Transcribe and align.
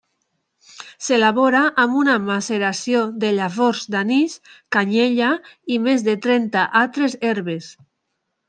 S'elabora 1.07 1.59
amb 1.83 1.97
una 1.99 2.15
maceració 2.29 3.03
de 3.25 3.31
llavors 3.41 3.83
d'anís, 3.97 4.39
canyella 4.77 5.31
i 5.77 5.81
més 5.85 6.09
de 6.11 6.19
trenta 6.27 6.69
altres 6.85 7.19
herbes. 7.31 7.71